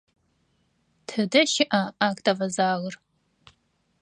[1.07, 2.95] Тыдэ щыӏа актовэ залыр?